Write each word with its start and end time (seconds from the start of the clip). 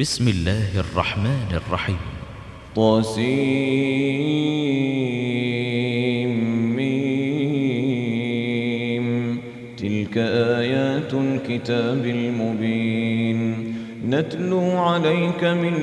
بسم 0.00 0.28
الله 0.28 0.80
الرحمن 0.80 1.48
الرحيم. 1.52 1.96
طاسيم 2.76 3.38
تلك 9.78 10.18
آيات 10.58 11.14
الكتاب 11.14 12.06
المبين. 12.06 13.74
نتلو 14.08 14.70
عليك 14.70 15.44
من 15.44 15.74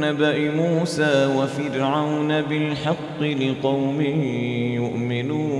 نبأ 0.00 0.54
موسى 0.54 1.26
وفرعون 1.36 2.40
بالحق 2.40 3.20
لقوم 3.22 4.00
يؤمنون. 4.74 5.59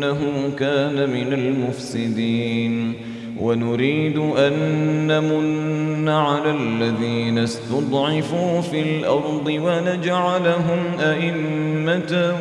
إنه 0.00 0.50
كان 0.58 1.10
من 1.10 1.32
المفسدين. 1.32 2.94
ونريد 3.40 4.16
أن 4.16 4.52
نمن 5.06 6.08
على 6.08 6.50
الذين 6.50 7.38
استضعفوا 7.38 8.60
في 8.60 8.82
الأرض 8.82 9.46
ونجعلهم 9.46 10.78
أئمة 11.00 12.34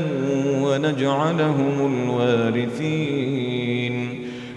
ونجعلهم 0.64 1.94
الوارثين. 1.94 3.50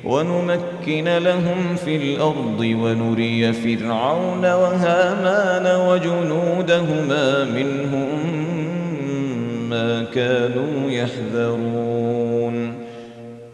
ونمكن 0.05 1.05
لهم 1.05 1.77
في 1.85 1.97
الأرض 1.97 2.61
ونري 2.61 3.53
فرعون 3.53 4.45
وهامان 4.45 5.81
وجنودهما 5.89 7.45
منهم 7.45 8.09
ما 9.71 10.05
كانوا 10.15 10.91
يحذرون. 10.91 11.92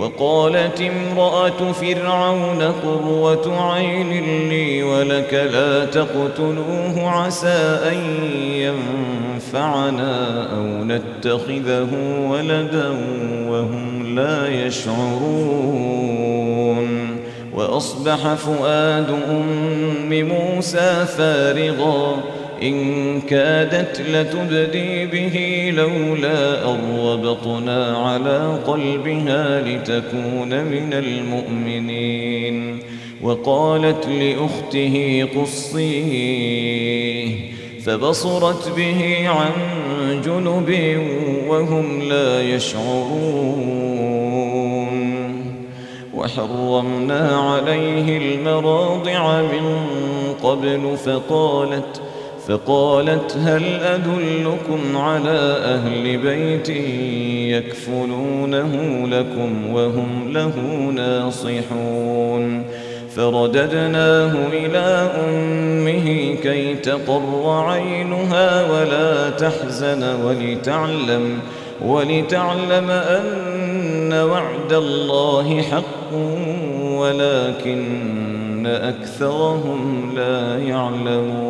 وقالت 0.00 0.80
امرأة 0.80 1.72
فرعون 1.72 2.62
قروة 2.62 3.72
عين 3.72 4.10
لي 4.48 4.82
ولك 4.82 5.34
لا 5.34 5.84
تقتلوه 5.84 7.10
عسى 7.10 7.78
أن 7.88 8.24
ينفعنا 8.44 10.46
أو 10.56 10.84
نتخذه 10.84 11.88
ولدا 12.30 12.88
وهم 13.48 14.16
لا 14.16 14.66
يشعرون. 14.66 16.10
وأصبح 17.54 18.34
فؤاد 18.34 19.10
أم 19.30 20.28
موسى 20.28 21.06
فارغا 21.16 22.16
إن 22.62 23.20
كادت 23.20 24.00
لتبدي 24.00 25.06
به 25.06 25.70
لولا 25.76 26.64
أربطنا 26.64 27.96
على 27.96 28.58
قلبها 28.66 29.62
لتكون 29.62 30.64
من 30.64 30.92
المؤمنين. 30.92 32.78
وقالت 33.22 34.06
لأخته 34.06 35.26
قصيه 35.36 37.34
فبصرت 37.84 38.72
به 38.76 39.28
عن 39.28 39.50
جنب 40.24 40.98
وهم 41.48 42.02
لا 42.02 42.42
يشعرون. 42.42 43.90
وحرمنا 46.14 47.36
عليه 47.36 48.18
المراضع 48.18 49.42
من 49.42 49.84
قبل 50.42 50.96
فقالت 51.04 52.00
فقالت 52.50 53.36
هل 53.36 53.64
أدلكم 53.82 54.96
على 54.96 55.56
أهل 55.64 56.18
بيت 56.18 56.68
يكفلونه 57.58 59.06
لكم 59.06 59.74
وهم 59.74 60.32
له 60.32 60.56
ناصحون؟ 60.94 62.64
فرددناه 63.16 64.32
إلى 64.52 65.10
أمه 65.28 66.34
كي 66.42 66.74
تقر 66.74 67.64
عينها 67.68 68.70
ولا 68.72 69.30
تحزن 69.30 70.02
ولتعلم 70.24 71.38
ولتعلم 71.82 72.90
أن 72.90 74.12
وعد 74.12 74.72
الله 74.72 75.62
حق 75.62 76.14
ولكن 76.82 78.66
أكثرهم 78.66 80.12
لا 80.16 80.58
يعلمون. 80.58 81.49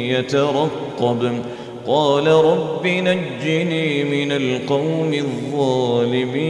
يترقب. 0.10 1.42
قال 1.88 2.28
رب 2.28 2.88
نجني 2.88 4.04
من 4.04 4.31
القوم 4.31 5.13
الظالمين. 5.13 6.48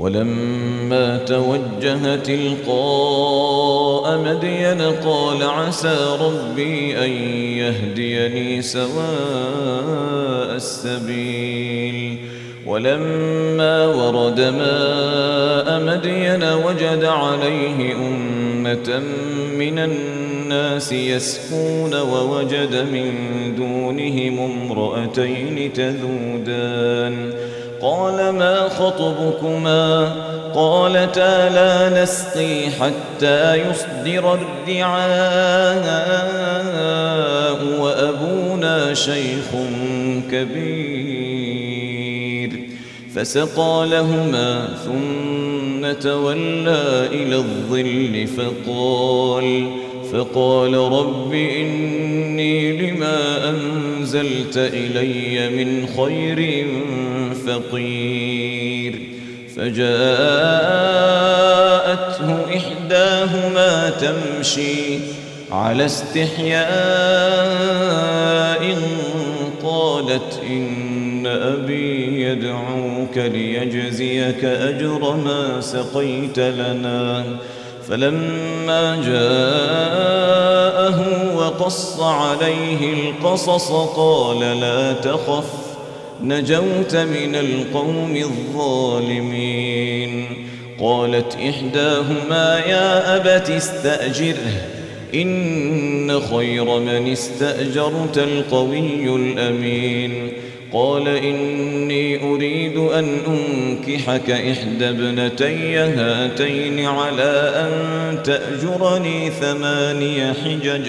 ولما 0.00 1.18
توجه 1.18 2.16
تلقاء 2.16 4.18
مدين 4.18 4.80
قال 4.80 5.42
عسى 5.42 6.16
ربي 6.20 7.04
أن 7.04 7.10
يهديني 7.60 8.62
سواء 8.62 10.56
السبيل. 10.56 12.18
ولما 12.66 13.86
ورد 13.86 14.40
ماء 14.40 15.84
مدين 15.84 16.44
وجد 16.44 17.04
عليه 17.04 17.94
أمة 17.94 19.02
من 19.58 19.78
الناس 19.78 20.92
يسكون 20.92 21.94
ووجد 21.94 22.86
من 22.92 23.12
دونهم 23.56 24.40
امرأتين 24.40 25.72
تذودان 25.72 26.59
قال 28.00 28.30
ما 28.30 28.68
خطبكما؟ 28.68 30.12
قالتا 30.54 31.48
لا 31.48 32.02
نسقي 32.02 32.70
حتى 32.70 33.54
يصدر 33.54 34.38
الرعاء 34.68 35.00
وأبونا 37.80 38.94
شيخ 38.94 39.46
كبير. 40.32 41.70
فسقى 43.14 43.86
لهما 43.90 44.68
ثم 44.84 45.92
تولى 46.00 47.06
إلى 47.12 47.36
الظل 47.36 48.26
فقال 48.26 49.70
فقال 50.12 50.74
رب 50.74 51.32
إني 51.32 52.59
أنزلت 54.14 54.56
إلي 54.56 55.48
من 55.64 55.86
خير 55.86 56.66
فقير 57.46 59.00
فجاءته 59.56 59.96
إحداهما 62.56 63.90
تمشي 63.90 64.98
على 65.52 65.84
استحياء 65.84 66.60
قالت 69.62 70.40
إن 70.50 71.26
أبي 71.26 72.22
يدعوك 72.22 73.16
ليجزيك 73.16 74.44
أجر 74.44 75.16
ما 75.16 75.60
سقيت 75.60 76.38
لنا 76.38 77.24
فلما 77.88 78.96
جاءه 79.06 80.50
وقص 81.50 82.00
عليه 82.00 82.92
القصص 82.92 83.70
قال 83.96 84.38
لا 84.38 84.92
تخف 84.92 85.44
نجوت 86.22 86.96
من 86.96 87.34
القوم 87.34 88.16
الظالمين. 88.16 90.26
قالت 90.80 91.34
إحداهما 91.34 92.58
يا 92.58 93.16
أبت 93.16 93.50
استأجره 93.50 94.62
إن 95.14 96.20
خير 96.20 96.78
من 96.78 97.12
استأجرت 97.12 98.18
القوي 98.18 99.16
الأمين. 99.16 100.32
قال 100.72 101.08
إني 101.08 102.32
أريد 102.32 102.76
أن 102.76 103.18
أنكحك 103.26 104.30
إحدى 104.30 104.88
ابنتي 104.88 105.78
هاتين 105.78 106.86
على 106.86 107.52
أن 107.56 107.70
تأجرني 108.22 109.30
ثماني 109.30 110.34
حجج. 110.34 110.88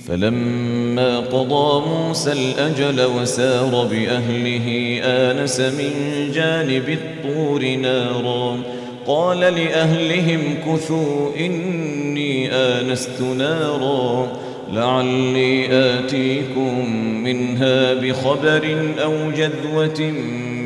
فلما 0.08 1.18
قضى 1.18 1.86
موسى 1.88 2.32
الأجل 2.32 3.04
وسار 3.20 3.88
بأهله 3.90 4.98
آنس 5.02 5.60
من 5.60 5.90
جانب 6.34 6.88
الطور 6.88 7.76
نارا. 7.76 8.58
قال 9.06 9.38
لأهلهم 9.38 10.40
كثوا 10.66 11.30
إني 11.40 12.52
آنست 12.52 13.20
نارا. 13.20 14.28
لعلي 14.72 15.66
آتيكم 15.70 16.90
منها 17.22 17.94
بخبر 17.94 18.92
أو 19.02 19.30
جذوة 19.30 20.00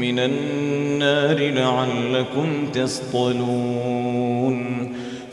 من 0.01 0.19
النار. 0.19 0.80
لعلكم 1.39 2.67
تصطلون. 2.75 4.61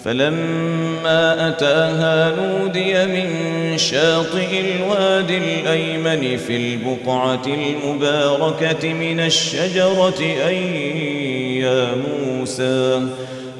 فلما 0.03 1.47
أتاها 1.49 2.35
نودي 2.35 3.05
من 3.05 3.29
شاطئ 3.77 4.59
الوادي 4.59 5.37
الأيمن 5.37 6.37
في 6.37 6.57
البقعة 6.57 7.45
المباركة 7.47 8.93
من 8.93 9.19
الشجرة 9.19 10.19
أي 10.47 11.59
يا 11.59 11.87
موسى 11.95 13.07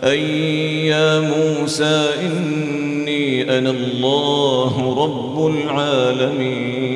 أي 0.04 0.88
يا 0.88 1.20
موسى 1.20 2.10
إني 2.22 3.58
أنا 3.58 3.70
الله 3.70 4.96
رب 5.04 5.48
العالمين. 5.56 6.88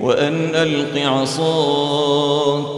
وأن 0.00 0.54
ألق 0.54 0.98
عصاك 1.06 2.77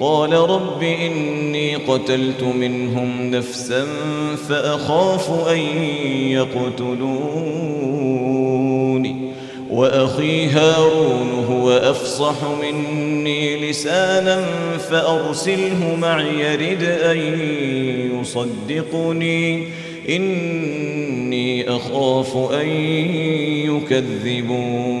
قال 0.00 0.32
رب 0.32 0.82
إني 0.82 1.76
قتلت 1.76 2.42
منهم 2.42 3.30
نفسا 3.30 3.86
فأخاف 4.48 5.48
أن 5.48 5.58
يقتلون 6.28 7.70
وأخي 9.70 10.46
هارون 10.46 11.44
هو 11.48 11.70
أفصح 11.70 12.34
مني 12.62 13.70
لسانا 13.70 14.46
فأرسله 14.90 15.96
معي 16.00 16.56
رد 16.56 16.82
أن 16.82 17.18
يصدقني 18.20 19.64
إني 20.08 21.70
أخاف 21.70 22.36
أن 22.52 22.68
يكذبون 23.66 25.00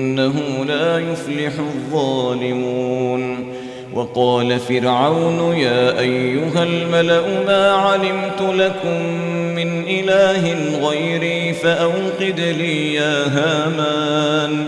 إنه 0.25 0.65
لا 0.65 0.99
يفلح 0.99 1.53
الظالمون. 1.59 3.51
وقال 3.93 4.59
فرعون 4.59 5.57
يا 5.57 5.99
أيها 5.99 6.63
الملأ 6.63 7.43
ما 7.45 7.71
علمت 7.71 8.41
لكم 8.41 9.03
من 9.55 9.83
إله 9.87 10.55
غيري 10.87 11.53
فأوقد 11.53 12.39
لي 12.39 12.93
يا 12.93 13.25
هامان. 13.27 14.67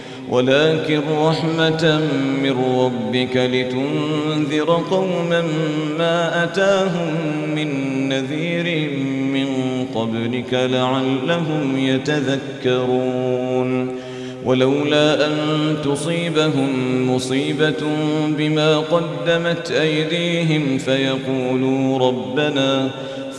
ولكن 0.31 1.01
رحمة 1.17 1.99
من 2.43 2.55
ربك 2.77 3.37
لتنذر 3.37 4.83
قوما 4.91 5.43
ما 5.97 6.43
أتاهم 6.43 7.15
من 7.55 7.69
نذير 8.09 8.89
من 9.33 9.47
قبلك 9.95 10.53
لعلهم 10.53 11.77
يتذكرون. 11.77 13.21
ولولا 14.45 15.27
أن 15.27 15.31
تصيبهم 15.83 16.69
مصيبة 17.15 17.83
بما 18.37 18.77
قدمت 18.77 19.71
أيديهم 19.71 20.77
فيقولوا 20.77 21.99
ربنا 22.07 22.91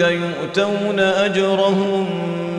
يؤتون 0.00 1.00
أجرهم 1.00 2.06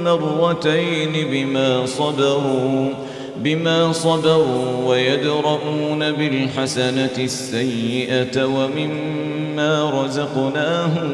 مرتين 0.04 1.14
بما 1.32 1.86
صبروا 1.86 2.90
بما 3.38 3.92
صبروا 3.92 4.86
ويدرؤون 4.88 6.12
بالحسنة 6.12 7.18
السيئة 7.18 8.46
ومما 8.46 10.04
رزقناهم 10.04 11.12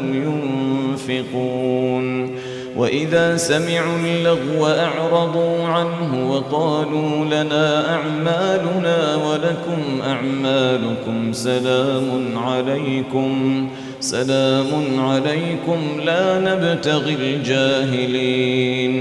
ينفقون. 1.07 2.35
وإذا 2.77 3.37
سمعوا 3.37 3.97
اللغو 4.05 4.67
أعرضوا 4.67 5.67
عنه 5.67 6.31
وقالوا 6.31 7.25
لنا 7.25 7.95
أعمالنا 7.95 9.15
ولكم 9.15 10.01
أعمالكم 10.07 11.33
سلام 11.33 12.37
عليكم. 12.37 13.69
سلام 14.01 14.99
عليكم 14.99 16.01
لا 16.05 16.39
نبتغي 16.39 17.13
الجاهلين. 17.13 18.93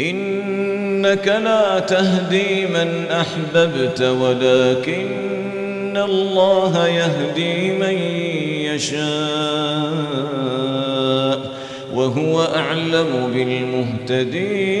إنك 0.00 1.28
لا 1.28 1.78
تهدي 1.78 2.66
من 2.66 3.06
أحببت 3.10 4.02
ولكن 4.02 5.96
الله 5.96 6.88
يهدي 6.88 7.72
من 7.72 7.98
يشاء 8.74 9.00
وهو 11.94 12.42
أعلم 12.42 13.30
بالمهتدين. 13.34 14.80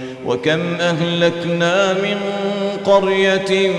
وكم 0.25 0.61
أهلكنا 0.79 1.93
من 1.93 2.17
قرية 2.85 3.71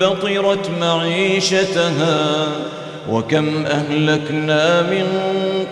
بطرت 0.00 0.70
معيشتها 0.80 2.46
وكم 3.10 3.66
أهلكنا 3.66 4.82
من 4.82 5.06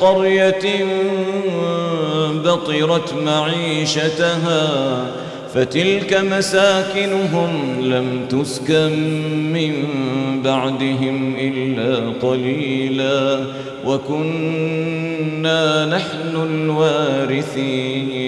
قرية 0.01 0.85
بطرت 2.45 3.15
معيشتها 3.15 5.05
فتلك 5.55 6.15
مساكنهم 6.15 7.81
لم 7.81 8.27
تسكن 8.29 8.93
من 9.53 9.73
بعدهم 10.45 11.35
إلا 11.39 12.13
قليلا 12.23 13.41
وكنا 13.85 15.87
نحن 15.87 16.37
الوارثين. 16.51 18.28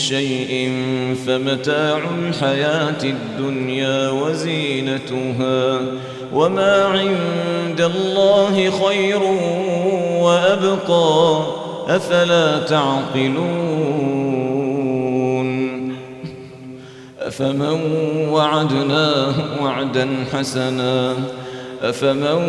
شيء 0.00 0.72
فمتاع 1.26 2.00
الحياة 2.18 3.04
الدنيا 3.04 4.10
وزينتها 4.10 5.80
وما 6.32 6.84
عند 6.84 7.80
الله 7.80 8.70
خير 8.70 9.22
وأبقى 10.20 11.42
أفلا 11.88 12.58
تعقلون 12.58 13.90
أفمن 17.20 17.80
وعدناه 18.30 19.34
وعدا 19.62 20.08
حسنا 20.32 21.14
أفمن 21.82 22.42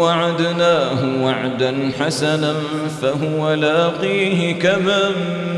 وعدناه 0.00 1.24
وعدا 1.24 1.90
حسنا 2.00 2.54
فهو 3.02 3.54
لاقيه 3.54 4.52
كمن 4.52 5.57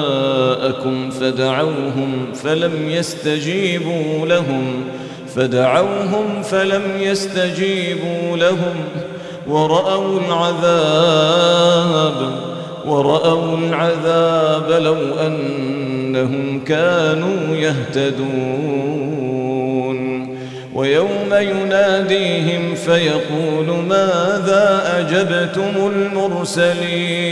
شركاءكم 0.61 1.09
فدعوهم 1.09 2.33
فلم 2.33 2.89
يستجيبوا 2.89 4.25
لهم 4.27 4.83
فدعوهم 5.35 6.41
فلم 6.43 6.81
يستجيبوا 6.99 8.37
لهم 8.37 8.75
ورأوا 9.47 10.19
العذاب 10.19 11.33
ورأوا 12.85 13.57
العذاب 13.57 14.71
لو 14.71 14.97
أنهم 15.27 16.63
كانوا 16.63 17.55
يهتدون 17.55 19.01
ويوم 20.75 21.33
يناديهم 21.33 22.75
فيقول 22.75 23.67
ماذا 23.89 24.83
أجبتم 24.99 25.91
المرسلين 25.95 27.31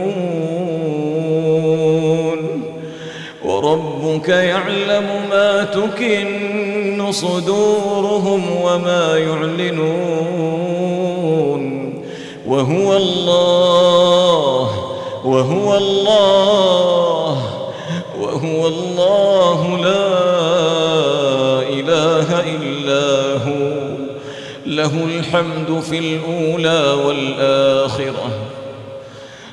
وربك 4.11 4.29
يعلم 4.29 5.07
ما 5.29 5.63
تكن 5.63 7.11
صدورهم 7.11 8.61
وما 8.61 9.17
يعلنون. 9.17 10.01
وهو 12.47 12.97
الله 12.97 14.69
وهو 15.25 15.77
الله 15.77 17.37
وهو 18.19 18.67
الله 18.67 19.77
لا 19.77 20.09
إله 21.69 22.39
إلا 22.39 23.33
هو. 23.43 23.71
له 24.65 24.91
الحمد 25.05 25.79
في 25.89 25.97
الأولى 25.99 26.93
والآخرة. 27.05 28.29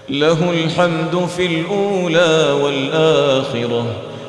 له 0.09 0.51
الحمد 0.51 1.29
في 1.37 1.47
الأولى 1.47 2.53
والآخرة. 2.62 4.08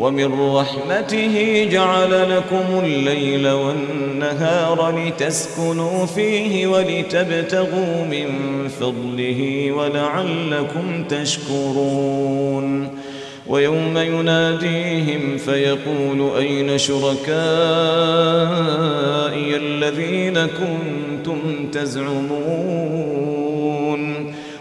ومن 0.00 0.54
رحمته 0.54 1.68
جعل 1.72 2.36
لكم 2.36 2.84
الليل 2.84 3.48
والنهار 3.48 4.98
لتسكنوا 4.98 6.06
فيه 6.06 6.66
ولتبتغوا 6.66 8.04
من 8.10 8.28
فضله 8.80 9.72
ولعلكم 9.72 11.04
تشكرون. 11.08 12.88
ويوم 13.46 13.98
يناديهم 13.98 15.36
فيقول 15.36 16.36
أين 16.38 16.78
شركائي 16.78 17.16
الذين 19.56 20.46
كنتم 20.46 21.68
تزعمون؟ 21.72 23.06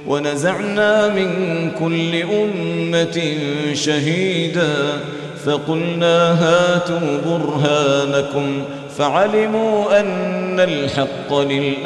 ونزعنا 0.08 1.08
من 1.08 1.71
كل 1.80 2.21
أمة 2.21 3.38
شهيداً 3.74 5.00
فقلنا 5.46 6.18
هاتوا 6.44 7.18
برهانكم 7.26 8.64
فعلموا 8.98 10.00
أن 10.00 10.60
الحق 10.60 11.34
لله 11.34 11.86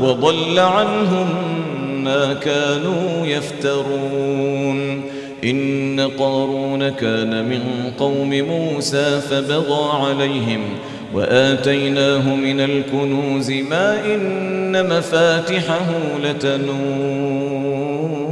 وضل 0.00 0.58
عنهم 0.58 1.28
ما 2.04 2.34
كانوا 2.34 3.26
يفترون. 3.26 5.02
إن 5.44 6.10
قارون 6.18 6.88
كان 6.88 7.48
من 7.48 7.60
قوم 7.98 8.30
موسى 8.30 9.20
فبغى 9.20 9.90
عليهم 9.92 10.60
وآتيناه 11.14 12.34
من 12.34 12.60
الكنوز 12.60 13.50
ما 13.50 14.14
إن 14.14 14.96
مفاتحه 14.96 15.86
لتنوء. 16.24 18.23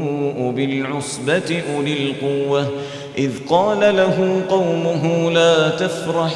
بالعصبة 0.54 1.62
أولي 1.76 2.10
القوة. 2.10 2.70
إذ 3.18 3.30
قال 3.48 3.80
له 3.80 4.42
قومه 4.48 5.30
لا 5.30 5.68
تفرح 5.68 6.34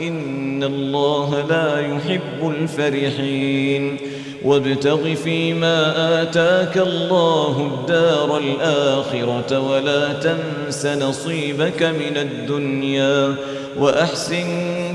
إن 0.00 0.64
الله 0.64 1.46
لا 1.48 1.80
يحب 1.80 2.50
الفرحين. 2.50 3.96
وابتغ 4.44 5.14
فيما 5.14 5.94
آتاك 6.22 6.76
الله 6.76 7.70
الدار 7.74 8.38
الآخرة 8.38 9.60
ولا 9.60 10.12
تنس 10.12 10.86
نصيبك 10.86 11.82
من 11.82 12.16
الدنيا. 12.16 13.34
وأحسن 13.78 14.46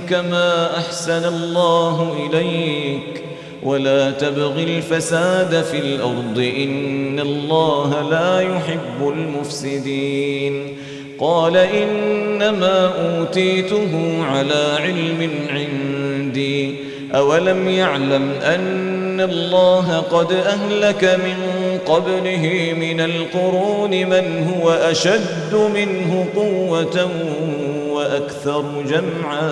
كما 0.09 0.77
أحسن 0.77 1.25
الله 1.25 2.27
إليك. 2.29 3.23
ولا 3.63 4.11
تبغ 4.11 4.59
الفساد 4.63 5.63
في 5.63 5.79
الأرض 5.79 6.51
إن 6.57 7.19
الله 7.19 8.09
لا 8.09 8.41
يحب 8.41 9.13
المفسدين. 9.17 10.77
قال 11.19 11.57
إنما 11.57 12.85
أوتيته 12.85 14.23
على 14.23 14.77
علم 14.79 15.29
عندي. 15.49 16.75
أولم 17.15 17.67
يعلم 17.67 18.31
أن 18.31 19.21
الله 19.21 19.97
قد 19.97 20.31
أهلك 20.31 21.03
من 21.03 21.37
قبله 21.85 22.73
من 22.79 23.01
القرون 23.01 23.89
من 23.89 24.53
هو 24.53 24.71
أشد 24.71 25.55
منه 25.75 26.27
قوة 26.35 27.09
وأكثر 27.89 28.63
جمعا. 28.89 29.51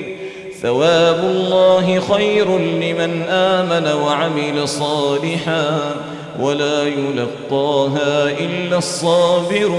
ثواب 0.61 1.19
الله 1.23 1.99
خير 1.99 2.57
لمن 2.57 3.21
آمن 3.29 3.87
وعمل 3.87 4.67
صالحاً 4.67 5.95
ولا 6.39 6.83
يلقاها 6.83 8.31
إلا 8.39 8.77
الصابرون. 8.77 9.71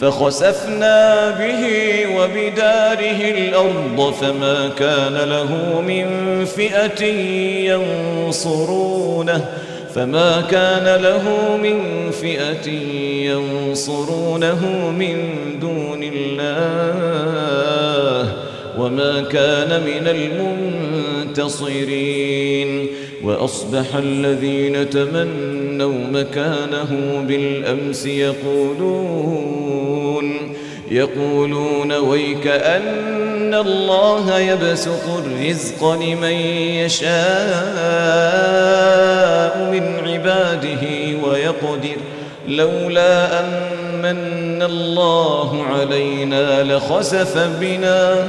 فخسفنا 0.00 1.30
به 1.30 1.64
وبداره 2.16 3.30
الأرض 3.30 4.14
فما 4.20 4.68
كان 4.78 5.14
له 5.14 5.80
من 5.80 6.06
فئة 6.44 7.04
ينصرونه 8.34 9.44
فما 9.94 10.40
كان 10.40 11.02
له 11.02 11.56
من 11.62 12.10
فئة 12.10 12.70
ينصرونه 13.30 14.90
من 14.90 15.16
دون 15.60 16.02
الله. 16.02 17.95
وما 18.78 19.20
كان 19.22 19.82
من 19.82 20.08
المنتصرين. 21.36 22.86
وأصبح 23.24 23.94
الذين 23.94 24.90
تمنوا 24.90 26.06
مكانه 26.12 27.24
بالأمس 27.28 28.06
يقولون 28.06 29.56
يقولون 30.90 31.92
ويك 31.92 32.46
أن 32.46 33.54
الله 33.54 34.38
يبسط 34.38 35.08
الرزق 35.18 35.92
لمن 35.92 36.32
يشاء 36.84 37.06
من 39.72 39.98
عباده 40.08 40.82
ويقدر 41.24 41.96
لولا 42.48 43.40
أن 43.40 43.46
من 44.02 44.62
الله 44.62 45.62
علينا 45.62 46.62
لخسف 46.62 47.38
بنا. 47.60 48.28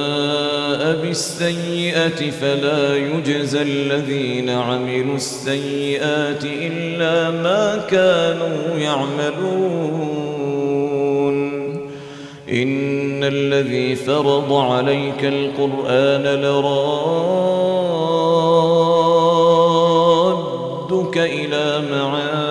بالسيئة 1.01 2.31
فلا 2.31 2.95
يجزى 2.97 3.61
الذين 3.61 4.49
عملوا 4.49 5.15
السيئات 5.15 6.43
إلا 6.43 7.31
ما 7.31 7.77
كانوا 7.89 8.77
يعملون. 8.77 10.11
إن 12.51 13.23
الذي 13.23 13.95
فرض 13.95 14.53
عليك 14.53 15.25
القرآن 15.25 16.23
لرادك 16.23 16.91
إلى 21.17 21.81
معاد 21.91 22.50